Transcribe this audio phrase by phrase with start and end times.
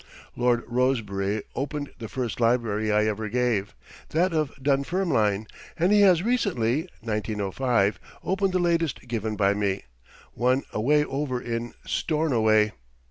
[0.35, 3.75] Lord Rosebery opened the first library I ever gave,
[4.09, 5.45] that of Dunfermline,
[5.77, 9.83] and he has recently (1905) opened the latest given by me
[10.33, 12.71] one away over in Stornoway.